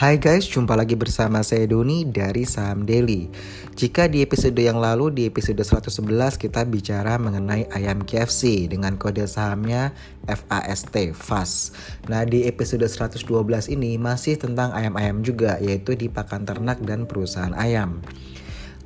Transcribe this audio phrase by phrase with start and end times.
[0.00, 3.28] Hai guys, jumpa lagi bersama saya Doni dari Saham Daily.
[3.76, 9.28] Jika di episode yang lalu, di episode 111 kita bicara mengenai ayam KFC dengan kode
[9.28, 9.92] sahamnya
[10.24, 11.76] FAST, FAS.
[12.08, 13.28] Nah di episode 112
[13.68, 18.00] ini masih tentang ayam-ayam juga, yaitu di pakan ternak dan perusahaan ayam.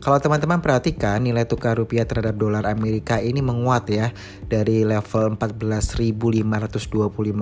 [0.04, 4.12] Kalau teman-teman perhatikan nilai tukar rupiah terhadap dolar Amerika ini menguat ya
[4.52, 6.44] dari level 14.525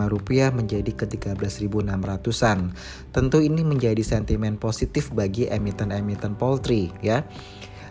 [0.06, 2.70] rupiah menjadi ke 13.600-an.
[3.10, 7.26] Tentu ini menjadi sentimen positif bagi emiten-emiten poultry ya.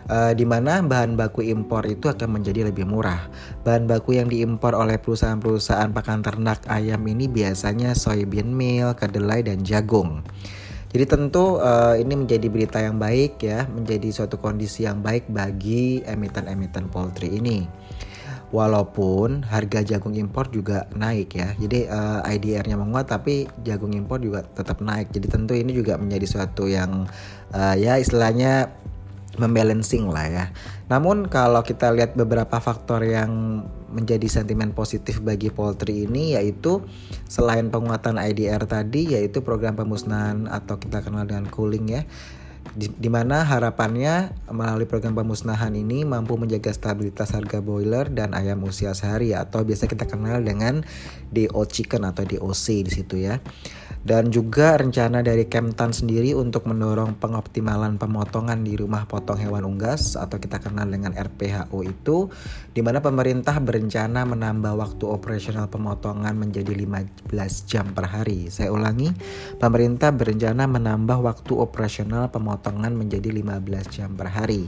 [0.08, 3.28] Uh, di mana bahan baku impor itu akan menjadi lebih murah.
[3.68, 9.68] Bahan baku yang diimpor oleh perusahaan-perusahaan pakan ternak ayam ini biasanya soybean meal, kedelai, dan
[9.68, 10.24] jagung.
[10.92, 16.04] Jadi tentu uh, ini menjadi berita yang baik ya, menjadi suatu kondisi yang baik bagi
[16.04, 17.64] emiten-emiten poultry ini.
[18.52, 24.20] Walaupun harga jagung impor juga naik ya, jadi uh, eh, IDR-nya menguat tapi jagung impor
[24.20, 25.08] juga tetap naik.
[25.08, 27.08] Jadi tentu ini juga menjadi suatu yang
[27.56, 28.68] uh, ya istilahnya
[29.40, 30.44] membalancing lah ya.
[30.92, 36.80] Namun kalau kita lihat beberapa faktor yang menjadi sentimen positif bagi poultry ini yaitu
[37.28, 42.02] selain penguatan IDR tadi yaitu program pemusnahan atau kita kenal dengan cooling ya
[42.72, 48.64] di, di mana harapannya melalui program pemusnahan ini mampu menjaga stabilitas harga boiler dan ayam
[48.64, 50.80] usia sehari atau biasa kita kenal dengan
[51.28, 53.44] DO chicken atau DOC di situ ya
[54.02, 60.18] dan juga rencana dari Kemtan sendiri untuk mendorong pengoptimalan pemotongan di rumah potong hewan unggas
[60.18, 62.26] atau kita kenal dengan RPHO itu
[62.74, 67.30] di mana pemerintah berencana menambah waktu operasional pemotongan menjadi 15
[67.70, 68.50] jam per hari.
[68.50, 69.14] Saya ulangi,
[69.62, 74.66] pemerintah berencana menambah waktu operasional pemotongan menjadi 15 jam per hari.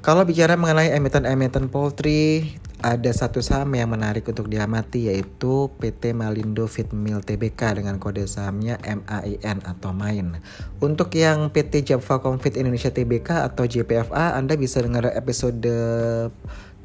[0.00, 2.54] Kalau bicara mengenai emiten-emiten poultry,
[2.86, 8.30] ada satu saham yang menarik untuk diamati yaitu PT Malindo Feed Mill Tbk dengan kode
[8.30, 10.38] sahamnya MAIN atau MAIN.
[10.78, 15.66] Untuk yang PT Java Confit Indonesia Tbk atau JPFA, Anda bisa dengar episode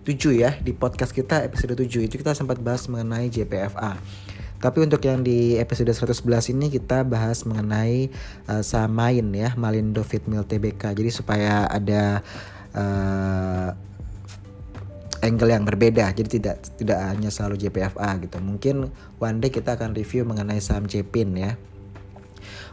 [0.02, 4.02] 7 ya di podcast kita episode 7 itu kita sempat bahas mengenai JPFA.
[4.58, 8.10] Tapi untuk yang di episode 111 ini kita bahas mengenai
[8.50, 10.98] uh, saham main ya, Malindo Feed Mill Tbk.
[10.98, 12.26] Jadi supaya ada
[12.74, 13.74] uh,
[15.22, 16.12] angle yang berbeda.
[16.12, 18.38] Jadi tidak tidak hanya selalu JPFA gitu.
[18.42, 18.76] Mungkin
[19.22, 21.56] one day kita akan review mengenai saham Cepin ya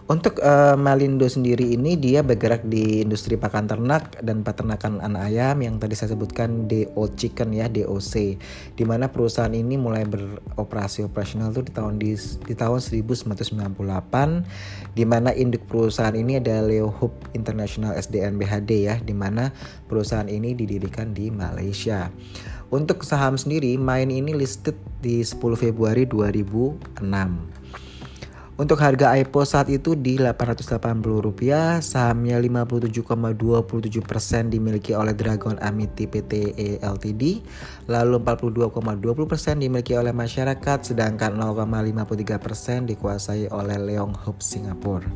[0.08, 5.60] untuk uh, Malindo sendiri ini dia bergerak di industri pakan ternak dan peternakan anak ayam
[5.60, 8.40] yang tadi saya sebutkan DO Chicken ya DOC.
[8.72, 15.04] Di mana perusahaan ini mulai beroperasi operasional tuh di tahun di, di tahun 1998 di
[15.04, 19.52] mana induk perusahaan ini ada Leo Hub International SDN BHD ya di mana
[19.92, 22.08] perusahaan ini didirikan di Malaysia.
[22.72, 27.57] Untuk saham sendiri, main ini listed di 10 Februari 2006.
[28.58, 37.22] Untuk harga IPO saat itu di Rp880, sahamnya 57,27% dimiliki oleh Dragon Amity PTE Ltd,
[37.86, 45.06] lalu 42,20% dimiliki oleh masyarakat, sedangkan 0,53% dikuasai oleh Leong Hub Singapura.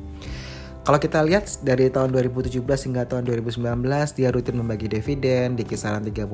[0.82, 3.62] Kalau kita lihat dari tahun 2017 hingga tahun 2019
[4.18, 6.26] dia rutin membagi dividen di kisaran 38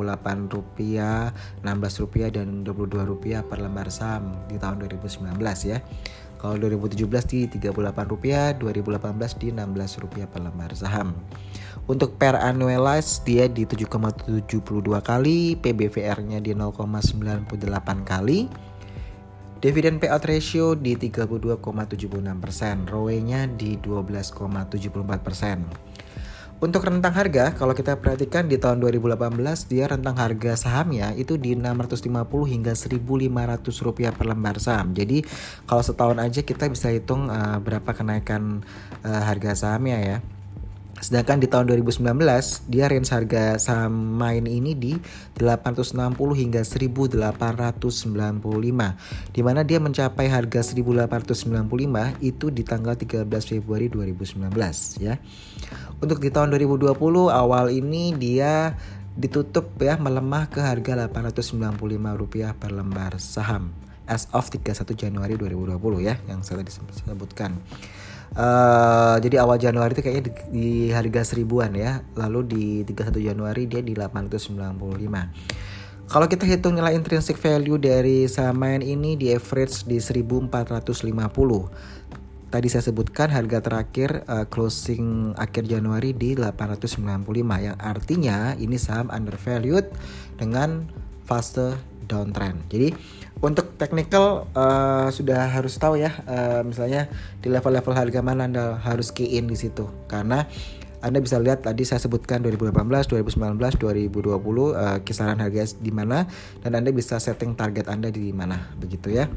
[0.49, 5.37] rupiah, 16 rupiah dan 22 rupiah per lembar saham di tahun 2019
[5.69, 5.85] ya.
[6.39, 7.75] Kalau 2017 di 38
[8.07, 11.11] rupiah, 2018 di 16 rupiah per lembar saham.
[11.91, 14.47] Untuk per annualized dia di 7,72
[15.03, 18.47] kali, PBVR-nya di 0,98 kali.
[19.59, 25.88] Dividen payout ratio di 32,76%, ROE-nya di 12,74%.
[26.59, 29.31] Untuk rentang harga, kalau kita perhatikan di tahun 2018
[29.71, 32.11] dia rentang harga sahamnya itu di 650
[32.51, 34.91] hingga 1.500 rupiah per lembar saham.
[34.91, 35.23] Jadi
[35.71, 38.67] kalau setahun aja kita bisa hitung uh, berapa kenaikan
[39.07, 40.19] uh, harga sahamnya ya.
[40.99, 42.03] Sedangkan di tahun 2019
[42.67, 44.99] dia range harga saham main ini di
[45.39, 48.43] 860 hingga 1895
[49.31, 54.51] di mana dia mencapai harga 1895 itu di tanggal 13 Februari 2019
[54.99, 55.23] ya.
[55.99, 56.95] Untuk di tahun 2020
[57.27, 58.79] awal ini dia
[59.19, 61.75] ditutup ya melemah ke harga 895
[62.15, 63.75] rupiah per lembar saham
[64.07, 65.75] as of 31 Januari 2020
[66.07, 67.59] ya yang saya tadi sebutkan.
[68.39, 73.67] Uh, jadi awal Januari itu kayaknya di, di harga seribuan ya, lalu di 31 Januari
[73.67, 74.79] dia di 895.
[76.09, 81.05] Kalau kita hitung nilai intrinsic value dari saham ini di average di 1450
[82.49, 87.25] tadi saya sebutkan harga terakhir uh, closing akhir Januari di 895
[87.61, 89.89] yang artinya ini saham undervalued
[90.41, 90.89] dengan
[91.29, 91.77] fase
[92.09, 92.65] downtrend.
[92.73, 92.97] Jadi
[93.45, 97.07] untuk technical uh, sudah harus tahu ya uh, misalnya
[97.45, 100.49] di level-level harga mana anda harus key in di situ karena
[100.99, 102.75] anda bisa lihat tadi saya sebutkan 2018,
[103.07, 106.27] 2019, 2020 uh, kisaran harga di mana
[106.59, 109.31] dan Anda bisa setting target Anda di mana begitu ya.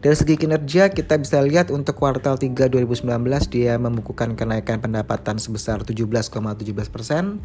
[0.00, 3.04] Dari segi kinerja kita bisa lihat untuk kuartal 3 2019
[3.52, 7.44] dia membukukan kenaikan pendapatan sebesar 17,17% persen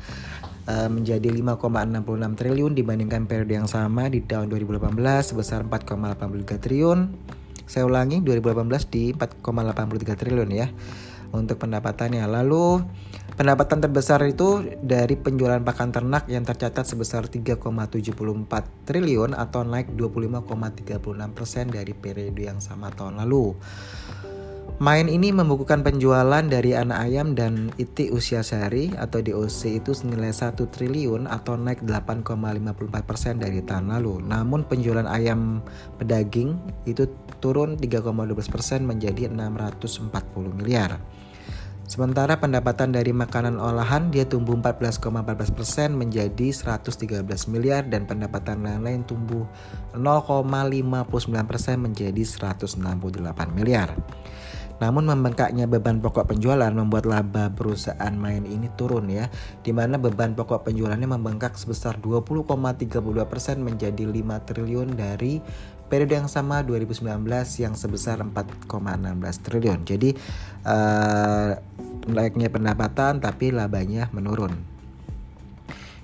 [0.64, 4.88] uh, menjadi 5,66 triliun dibandingkan periode yang sama di tahun 2018
[5.36, 7.12] sebesar 4,83 triliun.
[7.68, 10.72] Saya ulangi 2018 di 4,83 triliun ya
[11.36, 12.24] untuk pendapatannya.
[12.24, 12.88] Lalu
[13.36, 17.62] pendapatan terbesar itu dari penjualan pakan ternak yang tercatat sebesar 3,74
[18.88, 23.56] triliun atau naik 25,36% dari periode yang sama tahun lalu.
[24.76, 30.36] Main ini membukukan penjualan dari anak ayam dan iti usia sehari atau DOC itu senilai
[30.36, 34.28] 1 triliun atau naik 8,54% dari tahun lalu.
[34.28, 35.64] Namun penjualan ayam
[35.96, 37.08] pedaging itu
[37.40, 40.12] turun 3,12% menjadi 640
[40.60, 41.00] miliar.
[41.86, 49.46] Sementara pendapatan dari makanan olahan dia tumbuh 14,14% menjadi 113 miliar dan pendapatan lain-lain tumbuh
[49.94, 50.82] 0,59%
[51.78, 52.82] menjadi 168
[53.54, 53.94] miliar.
[54.76, 59.32] Namun membengkaknya beban pokok penjualan membuat laba perusahaan main ini turun ya,
[59.64, 63.00] di mana beban pokok penjualannya membengkak sebesar 20,32%
[63.62, 65.40] menjadi 5 triliun dari
[65.88, 67.06] periode yang sama 2019
[67.62, 69.80] yang sebesar 4,16 triliun.
[69.86, 70.10] Jadi
[70.66, 71.58] uh,
[72.10, 74.76] naiknya pendapatan tapi labanya menurun.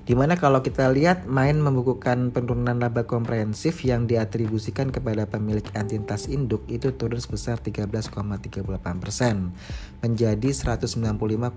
[0.01, 6.25] Di mana kalau kita lihat main membukukan penurunan laba komprehensif yang diatribusikan kepada pemilik entitas
[6.25, 8.65] induk itu turun sebesar 13,38
[8.97, 9.53] persen
[10.01, 11.53] menjadi 195,39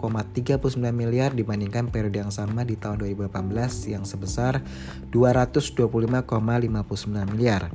[0.93, 3.33] miliar dibandingkan periode yang sama di tahun 2018
[3.91, 4.61] yang sebesar
[5.09, 6.31] 225,59
[7.33, 7.73] miliar.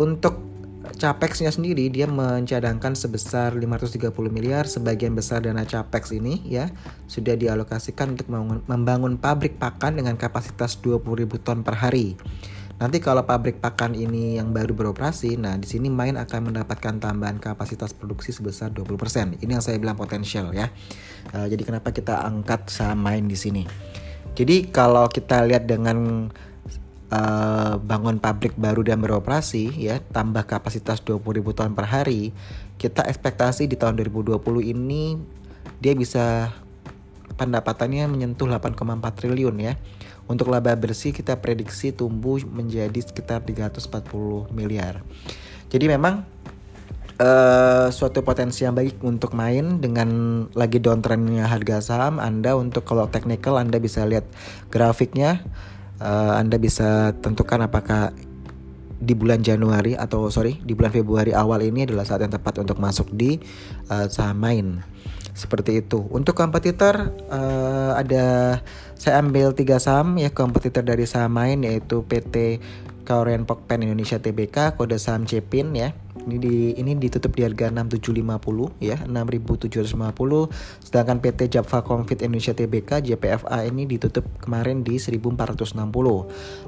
[0.00, 0.52] Untuk
[0.82, 6.74] Capexnya sendiri dia mencadangkan sebesar 530 miliar sebagian besar dana Capex ini ya
[7.06, 8.26] sudah dialokasikan untuk
[8.66, 12.18] membangun pabrik pakan dengan kapasitas 20.000 ton per hari.
[12.82, 17.38] Nanti kalau pabrik pakan ini yang baru beroperasi, nah di sini main akan mendapatkan tambahan
[17.38, 19.38] kapasitas produksi sebesar 20%.
[19.38, 20.66] Ini yang saya bilang potensial ya.
[21.30, 23.62] Uh, jadi kenapa kita angkat saham main di sini?
[24.34, 26.26] Jadi kalau kita lihat dengan
[27.12, 32.32] uh, bangun pabrik baru dan beroperasi ya tambah kapasitas 20.000 ton per hari
[32.80, 34.40] kita ekspektasi di tahun 2020
[34.72, 35.20] ini
[35.78, 36.50] dia bisa
[37.36, 38.76] pendapatannya menyentuh 8,4
[39.18, 39.74] triliun ya.
[40.30, 45.02] Untuk laba bersih kita prediksi tumbuh menjadi sekitar 340 miliar.
[45.66, 46.22] Jadi memang
[47.18, 50.08] uh, suatu potensi yang baik untuk main dengan
[50.54, 54.24] lagi downtrendnya harga saham Anda untuk kalau technical Anda bisa lihat
[54.70, 55.42] grafiknya
[56.02, 58.10] uh, Anda bisa tentukan apakah
[59.02, 62.78] di bulan Januari atau sorry di bulan Februari awal ini adalah saat yang tepat untuk
[62.78, 63.38] masuk di
[63.90, 64.66] uh, saham main.
[65.32, 66.04] Seperti itu.
[66.12, 68.58] Untuk kompetitor uh, ada
[68.94, 72.60] saya ambil tiga saham ya kompetitor dari saham main yaitu PT
[73.02, 75.90] Korean Pokpen Indonesia TBK kode saham CEPIN ya
[76.28, 83.00] ini di ini ditutup di harga 6750 ya 6750 sedangkan PT Japfa Confit Indonesia Tbk
[83.00, 85.72] JPFA ini ditutup kemarin di 1460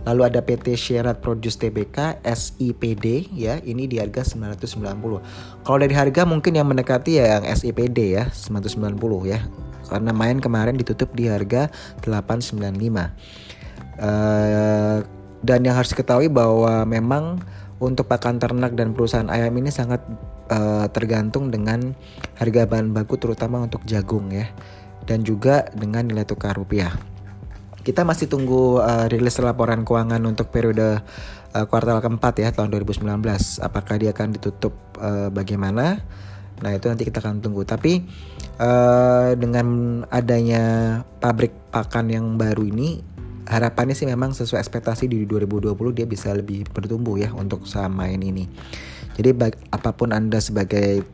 [0.09, 6.23] lalu ada PT Syerat Produce Tbk SIPD ya ini di harga 990 kalau dari harga
[6.29, 9.41] mungkin yang mendekati ya yang SIPD ya 990 ya.
[9.85, 11.69] Karena main kemarin ditutup di harga
[12.01, 12.65] 895
[14.01, 15.05] uh,
[15.45, 17.45] dan yang harus diketahui bahwa memang
[17.85, 20.01] untuk pakan ternak dan perusahaan ayam ini sangat
[20.49, 21.93] uh, tergantung dengan
[22.41, 24.49] harga bahan baku terutama untuk jagung ya
[25.05, 26.93] dan juga dengan nilai tukar rupiah.
[27.85, 31.05] Kita masih tunggu uh, rilis laporan keuangan untuk periode
[31.53, 33.05] uh, kuartal keempat ya tahun 2019.
[33.61, 36.01] Apakah dia akan ditutup uh, bagaimana?
[36.65, 37.69] Nah itu nanti kita akan tunggu.
[37.69, 38.01] Tapi
[38.57, 40.65] uh, dengan adanya
[41.21, 43.14] pabrik pakan yang baru ini
[43.45, 48.21] harapannya sih memang sesuai ekspektasi di 2020 dia bisa lebih bertumbuh ya untuk saham main
[48.21, 48.49] ini.
[49.15, 49.31] Jadi
[49.71, 51.07] apa pun Anda sebagai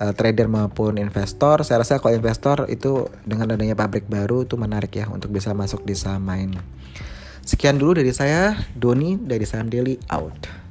[0.00, 4.94] uh, trader maupun investor, saya rasa kalau investor itu dengan adanya pabrik baru itu menarik
[4.96, 6.56] ya untuk bisa masuk di saham main.
[7.42, 10.61] Sekian dulu dari saya, Doni dari Saham Daily out.